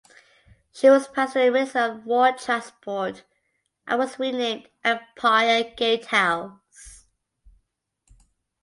[0.73, 3.23] She was passed to the Ministry of War Transport
[3.85, 7.05] and was renamed "Empire Gatehouse".